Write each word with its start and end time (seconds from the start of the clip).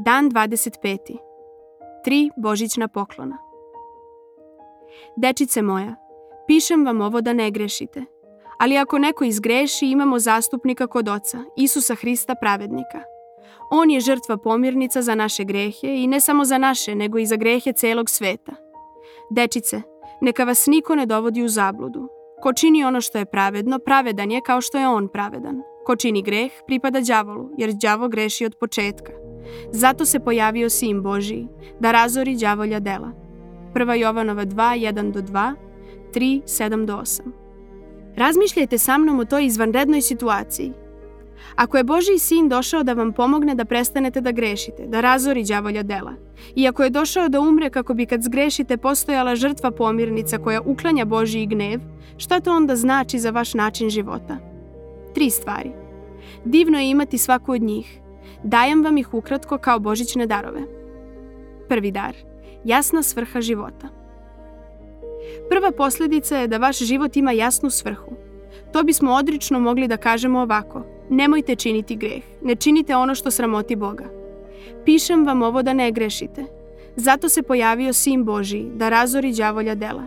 Dan 0.00 0.30
25. 0.30 1.16
Tri 2.04 2.30
božićna 2.36 2.88
poklona. 2.88 3.38
Dečice 5.16 5.62
moja, 5.62 5.94
pišem 6.46 6.84
vam 6.84 7.00
ovo 7.00 7.20
da 7.20 7.32
ne 7.32 7.50
grešite. 7.50 8.04
Ali 8.58 8.78
ako 8.78 8.98
neko 8.98 9.24
izgreši, 9.24 9.86
imamo 9.86 10.18
zastupnika 10.18 10.86
kod 10.86 11.08
oca, 11.08 11.38
Isusa 11.56 11.94
Hrista 11.94 12.34
pravednika. 12.34 13.02
On 13.70 13.90
je 13.90 14.00
žrtva 14.00 14.36
pomirnica 14.36 15.02
za 15.02 15.14
naše 15.14 15.44
grehe 15.44 15.96
i 15.96 16.06
ne 16.06 16.20
samo 16.20 16.44
za 16.44 16.58
naše, 16.58 16.94
nego 16.94 17.18
i 17.18 17.26
za 17.26 17.36
grehe 17.36 17.72
celog 17.72 18.10
sveta. 18.10 18.52
Dečice, 19.30 19.82
neka 20.20 20.44
vas 20.44 20.66
niko 20.66 20.94
ne 20.94 21.06
dovodi 21.06 21.42
u 21.42 21.48
zabludu. 21.48 22.08
Ko 22.42 22.52
čini 22.52 22.84
ono 22.84 23.00
što 23.00 23.18
je 23.18 23.24
pravedno, 23.24 23.78
pravedan 23.78 24.30
je 24.30 24.40
kao 24.40 24.60
što 24.60 24.78
je 24.78 24.88
on 24.88 25.08
pravedan. 25.08 25.62
Ko 25.86 25.96
čini 25.96 26.22
greh, 26.22 26.52
pripada 26.66 27.00
đavolu, 27.00 27.50
jer 27.58 27.72
đavo 27.72 28.08
greši 28.08 28.44
od 28.44 28.54
početka. 28.60 29.27
Zato 29.72 30.04
se 30.04 30.20
pojavio 30.20 30.70
Sin 30.70 31.02
Božiji, 31.02 31.48
da 31.80 31.92
razori 31.92 32.36
đavolja 32.36 32.80
dela. 32.80 33.12
1. 33.74 33.92
Jovanova 33.92 34.46
2, 34.46 34.92
1 34.92 35.12
do 35.12 35.20
2, 35.20 35.54
3, 36.14 36.42
7 36.42 36.86
do 36.86 36.96
8. 36.96 37.20
Razmišljajte 38.16 38.78
sa 38.78 38.98
mnom 38.98 39.18
o 39.18 39.24
toj 39.24 39.46
izvanrednoj 39.46 40.02
situaciji. 40.02 40.72
Ako 41.54 41.76
je 41.76 41.84
Božiji 41.84 42.18
sin 42.18 42.48
došao 42.48 42.82
da 42.82 42.92
vam 42.92 43.12
pomogne 43.12 43.54
da 43.54 43.64
prestanete 43.64 44.20
da 44.20 44.32
grešite, 44.32 44.86
da 44.86 45.00
razori 45.00 45.44
đavolja 45.44 45.82
dela, 45.82 46.14
i 46.54 46.68
ako 46.68 46.82
je 46.82 46.90
došao 46.90 47.28
da 47.28 47.40
umre 47.40 47.70
kako 47.70 47.94
bi 47.94 48.06
kad 48.06 48.22
zgrešite 48.22 48.76
postojala 48.76 49.36
žrtva 49.36 49.70
pomirnica 49.70 50.38
koja 50.38 50.60
uklanja 50.60 51.04
Božiji 51.04 51.46
gnev, 51.46 51.80
šta 52.16 52.40
to 52.40 52.56
onda 52.56 52.76
znači 52.76 53.18
za 53.18 53.30
vaš 53.30 53.54
način 53.54 53.90
života? 53.90 54.38
Tri 55.14 55.30
stvari. 55.30 55.70
Divno 56.44 56.78
je 56.78 56.90
imati 56.90 57.18
svaku 57.18 57.52
od 57.52 57.62
njih. 57.62 58.00
Dajem 58.42 58.84
vam 58.84 58.98
ih 58.98 59.14
ukratko 59.14 59.58
kao 59.58 59.78
božićne 59.78 60.26
darove. 60.26 60.60
Prvi 61.68 61.90
dar. 61.90 62.14
Jasna 62.64 63.02
svrha 63.02 63.40
života. 63.40 63.88
Prva 65.50 65.72
posljedica 65.72 66.36
je 66.36 66.48
da 66.48 66.58
vaš 66.58 66.78
život 66.78 67.16
ima 67.16 67.32
jasnu 67.32 67.70
svrhu. 67.70 68.10
To 68.72 68.82
bismo 68.82 69.12
odrično 69.12 69.60
mogli 69.60 69.88
da 69.88 69.96
kažemo 69.96 70.40
ovako. 70.40 70.82
Nemojte 71.10 71.56
činiti 71.56 71.96
greh. 71.96 72.22
Ne 72.42 72.54
činite 72.54 72.96
ono 72.96 73.14
što 73.14 73.30
sramoti 73.30 73.76
Boga. 73.76 74.04
Pišem 74.84 75.26
vam 75.26 75.42
ovo 75.42 75.62
da 75.62 75.72
ne 75.72 75.92
grešite. 75.92 76.44
Zato 76.96 77.28
se 77.28 77.42
pojavio 77.42 77.92
Sin 77.92 78.24
Božiji, 78.24 78.70
da 78.74 78.88
razori 78.88 79.32
đavolja 79.32 79.74
dela. 79.74 80.06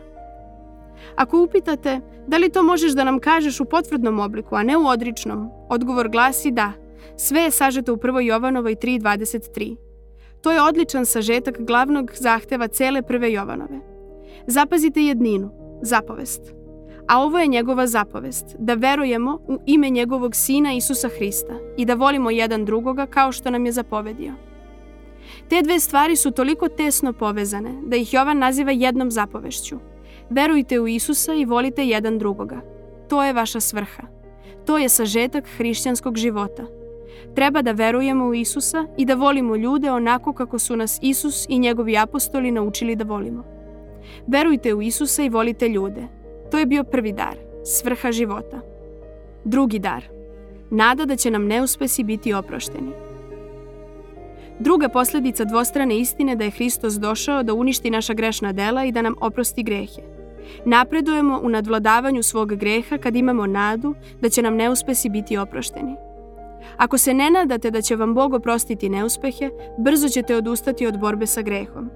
Ako 1.16 1.44
upitate 1.44 2.02
da 2.28 2.38
li 2.38 2.50
to 2.50 2.64
možeš 2.64 2.92
da 2.92 3.04
nam 3.04 3.20
kažeš 3.20 3.60
u 3.60 3.66
potvrdnom 3.66 4.20
obliku, 4.20 4.56
a 4.56 4.64
ne 4.64 4.78
u 4.78 4.88
odričnom, 4.88 5.50
odgovor 5.70 6.10
glasi 6.10 6.52
da. 6.52 6.72
Sve 7.18 7.42
je 7.42 7.52
sažeto 7.52 7.94
u 7.94 7.98
1. 7.98 8.20
Jovanovoj 8.20 8.76
3.23. 8.76 9.76
To 10.42 10.52
je 10.52 10.62
odličan 10.62 11.06
sažetak 11.06 11.62
glavnog 11.62 12.12
zahteva 12.16 12.68
cele 12.68 13.02
prve 13.02 13.32
Jovanove. 13.32 13.80
Zapazite 14.48 15.02
jedninu, 15.02 15.52
zapovest. 15.82 16.42
A 17.08 17.22
ovo 17.22 17.40
je 17.40 17.48
njegova 17.48 17.88
zapovest, 17.88 18.46
da 18.60 18.74
verujemo 18.74 19.40
u 19.48 19.58
ime 19.66 19.90
njegovog 19.90 20.36
sina 20.36 20.74
Isusa 20.74 21.10
Hrista 21.10 21.54
i 21.78 21.86
da 21.86 21.94
volimo 21.94 22.32
jedan 22.32 22.66
drugoga 22.66 23.06
kao 23.06 23.32
što 23.32 23.52
nam 23.52 23.66
je 23.66 23.72
zapovedio. 23.72 24.34
Te 25.50 25.62
dve 25.62 25.80
stvari 25.80 26.16
su 26.16 26.32
toliko 26.32 26.70
tesno 26.70 27.14
povezane 27.14 27.70
da 27.86 27.96
ih 27.96 28.14
Jovan 28.14 28.38
naziva 28.38 28.72
jednom 28.72 29.12
zapovešću. 29.12 29.78
Verujte 30.30 30.80
u 30.80 30.88
Isusa 30.88 31.34
i 31.34 31.46
volite 31.46 31.86
jedan 31.86 32.20
drugoga. 32.20 32.62
To 33.10 33.24
je 33.24 33.34
vaša 33.34 33.60
svrha. 33.60 34.04
To 34.66 34.78
je 34.78 34.90
sažetak 34.90 35.48
hrišćanskog 35.58 36.18
života– 36.18 36.64
Treba 37.36 37.62
da 37.62 37.72
verujemo 37.72 38.26
u 38.26 38.34
Isusa 38.34 38.86
i 38.98 39.06
da 39.06 39.16
volimo 39.16 39.56
ljude 39.56 39.92
onako 39.92 40.34
kako 40.34 40.60
su 40.60 40.76
nas 40.76 41.00
Isus 41.02 41.46
i 41.50 41.60
njegovi 41.60 41.98
apostoli 41.98 42.52
naučili 42.52 42.96
da 42.96 43.04
volimo. 43.04 43.44
Verujte 44.28 44.74
u 44.74 44.82
Isusa 44.82 45.24
i 45.24 45.30
volite 45.30 45.70
ljude. 45.70 46.08
To 46.52 46.60
je 46.60 46.66
bio 46.66 46.84
prvi 46.84 47.12
dar, 47.12 47.36
svrha 47.66 48.12
života. 48.12 48.62
Drugi 49.44 49.80
dar, 49.80 50.04
nada 50.70 51.06
da 51.06 51.16
će 51.16 51.32
nam 51.32 51.46
neuspesi 51.46 52.04
biti 52.04 52.34
oprošteni. 52.34 52.92
Druga 54.60 54.90
posljedica 54.90 55.44
dvostrane 55.46 55.98
istine 55.98 56.36
da 56.36 56.44
je 56.44 56.52
Hristos 56.52 56.94
došao 56.94 57.44
da 57.44 57.54
uništi 57.54 57.90
naša 57.90 58.14
grešna 58.14 58.52
dela 58.52 58.86
i 58.86 58.92
da 58.92 59.02
nam 59.02 59.16
oprosti 59.22 59.64
grehe. 59.64 60.02
Napredujemo 60.66 61.40
u 61.44 61.50
nadvladavanju 61.50 62.24
svog 62.24 62.56
greha 62.56 62.98
kad 62.98 63.16
imamo 63.16 63.46
nadu 63.48 63.96
da 64.22 64.30
će 64.30 64.42
nam 64.42 64.56
neuspesi 64.56 65.10
biti 65.10 65.38
oprošteni. 65.38 65.96
Ako 66.78 66.98
se 66.98 67.14
ne 67.14 67.30
nadate 67.30 67.72
da 67.72 67.82
će 67.82 67.96
vam 67.96 68.14
Bog 68.14 68.34
oprostiti 68.34 68.90
neuspehe, 68.90 69.50
brzo 69.78 70.10
ćete 70.10 70.36
odustati 70.36 70.88
od 70.88 71.00
borbe 71.00 71.28
sa 71.28 71.42
grehom. 71.42 71.90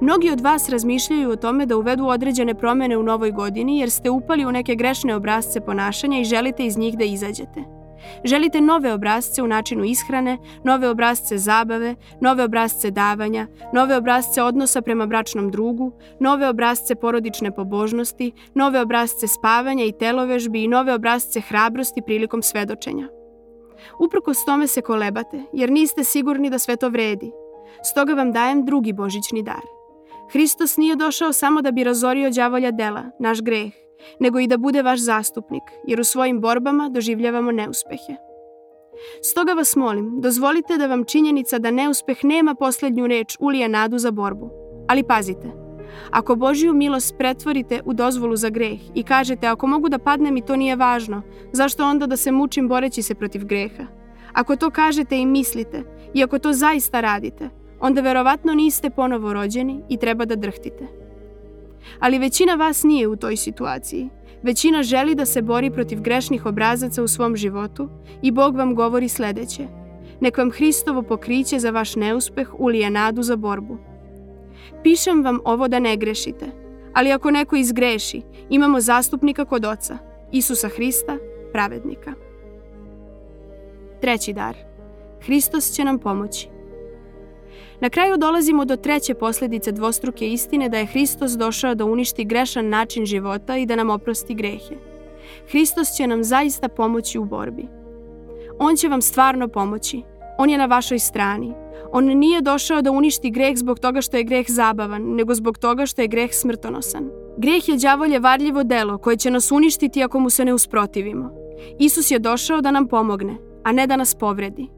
Mnogi 0.00 0.30
od 0.30 0.40
vas 0.40 0.68
razmišljaju 0.68 1.30
o 1.30 1.36
tome 1.36 1.66
da 1.66 1.76
uvedu 1.76 2.06
određene 2.06 2.54
promene 2.54 2.96
u 2.96 3.02
novoj 3.02 3.30
godini 3.30 3.78
jer 3.78 3.90
ste 3.90 4.10
upali 4.10 4.46
u 4.46 4.52
neke 4.52 4.74
grešne 4.74 5.14
obrazce 5.14 5.60
ponašanja 5.60 6.20
i 6.20 6.24
želite 6.24 6.66
iz 6.66 6.78
njih 6.78 6.98
da 6.98 7.04
izađete. 7.04 7.78
Želite 8.24 8.60
nove 8.60 8.92
obrazce 8.92 9.42
u 9.42 9.46
načinu 9.46 9.84
ishrane, 9.84 10.38
nove 10.64 10.88
obrazce 10.88 11.38
zabave, 11.38 11.94
nove 12.20 12.44
obrazce 12.44 12.90
davanja, 12.90 13.46
nove 13.74 13.96
obrazce 13.96 14.42
odnosa 14.42 14.82
prema 14.82 15.06
bračnom 15.06 15.50
drugu, 15.50 15.92
nove 16.20 16.48
obrazce 16.48 16.94
porodične 16.94 17.54
pobožnosti, 17.54 18.32
nove 18.54 18.80
obrazce 18.80 19.26
spavanja 19.26 19.84
i 19.84 19.92
telovežbi 19.92 20.64
i 20.64 20.68
nove 20.68 20.94
obrazce 20.94 21.40
hrabrosti 21.40 22.02
prilikom 22.06 22.42
svedočenja. 22.42 23.08
Uprkos 23.98 24.44
tome 24.44 24.66
se 24.66 24.80
kolebate, 24.80 25.42
jer 25.52 25.70
niste 25.70 26.04
sigurni 26.04 26.50
da 26.50 26.58
sve 26.58 26.76
to 26.76 26.88
vredi. 26.88 27.32
Stoga 27.90 28.14
vam 28.14 28.32
dajem 28.32 28.64
drugi 28.64 28.92
božićni 28.92 29.42
dar. 29.42 29.62
Hristos 30.32 30.76
nije 30.76 30.96
došao 30.96 31.32
samo 31.32 31.62
da 31.62 31.70
bi 31.70 31.84
razorio 31.84 32.30
đavolja 32.30 32.70
dela, 32.70 33.04
naš 33.18 33.42
greh, 33.42 33.72
nego 34.20 34.38
i 34.38 34.46
da 34.46 34.56
bude 34.56 34.82
vaš 34.82 35.00
zastupnik, 35.00 35.62
jer 35.86 36.00
u 36.00 36.04
svojim 36.04 36.40
borbama 36.40 36.88
doživljavamo 36.88 37.52
neuspehe. 37.52 38.16
Stoga 39.22 39.52
vas 39.52 39.76
molim, 39.76 40.20
dozvolite 40.20 40.76
da 40.76 40.86
vam 40.86 41.04
činjenica 41.04 41.58
da 41.58 41.70
neuspeh 41.70 42.24
nema 42.24 42.54
poslednju 42.54 43.06
reč 43.06 43.36
ulije 43.40 43.68
nadu 43.68 43.98
za 43.98 44.10
borbu. 44.10 44.50
Ali 44.88 45.02
pazite, 45.02 45.67
Ako 46.10 46.34
Božiju 46.36 46.74
milost 46.74 47.14
pretvorite 47.18 47.80
u 47.84 47.92
dozvolu 47.92 48.36
za 48.36 48.48
greh 48.48 48.80
i 48.94 49.02
kažete 49.02 49.46
ako 49.46 49.66
mogu 49.66 49.88
da 49.88 49.98
padnem 49.98 50.36
i 50.36 50.42
to 50.42 50.56
nije 50.56 50.76
važno, 50.76 51.22
zašto 51.52 51.86
onda 51.86 52.06
da 52.06 52.16
se 52.16 52.32
mučim 52.32 52.68
boreći 52.68 53.02
se 53.02 53.14
protiv 53.14 53.44
greha? 53.44 53.86
Ako 54.32 54.56
to 54.56 54.70
kažete 54.70 55.18
i 55.18 55.26
mislite, 55.26 55.82
i 56.14 56.24
ako 56.24 56.38
to 56.38 56.52
zaista 56.52 57.00
radite, 57.00 57.48
onda 57.80 58.00
verovatno 58.00 58.54
niste 58.54 58.90
ponovo 58.90 59.32
rođeni 59.32 59.82
i 59.88 59.96
treba 59.96 60.24
da 60.24 60.36
drhtite. 60.36 60.86
Ali 62.00 62.18
većina 62.18 62.54
vas 62.54 62.82
nije 62.82 63.08
u 63.08 63.16
toj 63.16 63.36
situaciji. 63.36 64.08
Većina 64.42 64.82
želi 64.82 65.14
da 65.14 65.26
se 65.26 65.42
bori 65.42 65.70
protiv 65.70 66.00
grešnih 66.00 66.46
obrazaca 66.46 67.02
u 67.02 67.08
svom 67.08 67.36
životu 67.36 67.88
i 68.22 68.30
Bog 68.30 68.56
vam 68.56 68.74
govori 68.74 69.08
sledeće. 69.08 69.66
Nek 70.20 70.38
vam 70.38 70.50
Hristovo 70.50 71.02
pokriće 71.02 71.58
za 71.58 71.70
vaš 71.70 71.96
neuspeh 71.96 72.60
ulije 72.60 72.90
nadu 72.90 73.22
za 73.22 73.36
borbu. 73.36 73.78
Pišem 74.82 75.24
vam 75.24 75.40
ovo 75.44 75.68
da 75.68 75.78
ne 75.78 75.96
grešite, 75.96 76.46
ali 76.94 77.12
ako 77.12 77.30
neko 77.30 77.56
izgreši, 77.56 78.22
imamo 78.50 78.80
zastupnika 78.80 79.44
kod 79.44 79.64
oca, 79.64 79.98
Isusa 80.32 80.68
Hrista, 80.68 81.16
pravednika. 81.52 82.12
Treći 84.00 84.32
dar. 84.32 84.56
Hristos 85.20 85.72
će 85.72 85.84
nam 85.84 85.98
pomoći. 85.98 86.48
Na 87.80 87.90
kraju 87.90 88.16
dolazimo 88.16 88.64
do 88.64 88.76
treće 88.76 89.14
posljedice 89.14 89.72
dvostruke 89.72 90.28
istine 90.28 90.68
da 90.68 90.78
je 90.78 90.86
Hristos 90.86 91.32
došao 91.32 91.74
da 91.74 91.84
uništi 91.84 92.24
grešan 92.24 92.68
način 92.68 93.06
života 93.06 93.56
i 93.56 93.66
da 93.66 93.76
nam 93.76 93.90
oprosti 93.90 94.34
grehe. 94.34 94.74
Hristos 95.50 95.96
će 95.96 96.06
nam 96.06 96.24
zaista 96.24 96.68
pomoći 96.68 97.18
u 97.18 97.24
borbi. 97.24 97.68
On 98.58 98.76
će 98.76 98.88
vam 98.88 99.02
stvarno 99.02 99.48
pomoći. 99.48 100.02
On 100.38 100.50
je 100.50 100.58
na 100.58 100.66
vašoj 100.66 100.98
strani. 100.98 101.54
On 101.92 102.04
nije 102.04 102.40
došao 102.40 102.82
da 102.82 102.90
uništi 102.90 103.30
greh 103.30 103.56
zbog 103.56 103.78
toga 103.78 104.00
što 104.00 104.16
je 104.16 104.24
greh 104.24 104.46
zabavan, 104.48 105.02
nego 105.02 105.34
zbog 105.34 105.58
toga 105.58 105.86
što 105.86 106.02
je 106.02 106.08
greh 106.08 106.30
smrtonosan. 106.34 107.10
Greh 107.38 107.68
je 107.68 107.76
đavolje 107.76 108.18
varljivo 108.18 108.64
delo 108.64 108.98
koje 108.98 109.16
će 109.16 109.30
nas 109.30 109.52
uništiti 109.52 110.02
ako 110.02 110.20
mu 110.20 110.30
se 110.30 110.44
ne 110.44 110.54
usprotivimo. 110.54 111.30
Isus 111.78 112.10
je 112.10 112.18
došao 112.18 112.60
da 112.60 112.70
nam 112.70 112.88
pomogne, 112.88 113.36
a 113.64 113.72
ne 113.72 113.86
da 113.86 113.96
nas 113.96 114.14
povredi. 114.14 114.68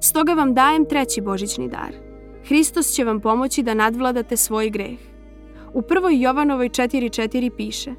Stoga 0.00 0.32
vam 0.32 0.54
dajem 0.54 0.84
treći 0.84 1.20
božićni 1.20 1.68
dar. 1.68 1.94
Hristos 2.48 2.92
će 2.92 3.04
vam 3.04 3.20
pomoći 3.20 3.62
da 3.62 3.74
nadvladate 3.74 4.36
svoj 4.36 4.70
greh. 4.70 4.98
U 5.74 5.82
prvoj 5.82 6.22
Jovanovoj 6.22 6.68
4.4 6.68 7.50
piše 7.56 7.94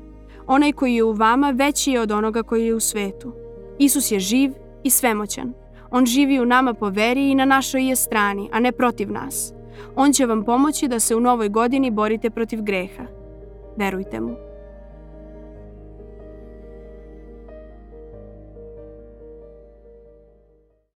Onaj 0.48 0.72
koji 0.72 0.96
je 0.96 1.04
u 1.04 1.12
vama 1.12 1.52
veći 1.52 1.92
je 1.92 2.02
od 2.02 2.12
onoga 2.12 2.44
koji 2.44 2.66
je 2.66 2.76
u 2.76 2.80
svetu. 2.80 3.34
Isus 3.80 4.12
je 4.12 4.20
živ 4.20 4.52
i 4.84 4.90
svemoćan. 4.90 5.54
On 5.92 6.06
živi 6.06 6.40
u 6.40 6.46
nama 6.46 6.74
po 6.74 6.90
veri 6.90 7.30
i 7.30 7.36
na 7.36 7.46
našoj 7.46 7.90
je 7.90 7.96
strani, 7.96 8.50
a 8.52 8.60
ne 8.60 8.72
protiv 8.72 9.12
nas. 9.12 9.54
On 9.96 10.14
će 10.14 10.26
vam 10.26 10.44
pomoći 10.44 10.88
da 10.88 11.00
se 11.00 11.16
u 11.16 11.20
novoj 11.20 11.50
godini 11.50 11.92
borite 11.92 12.30
protiv 12.30 12.62
greha. 12.62 13.04
Verujte 13.78 14.20
mu. 14.20 14.51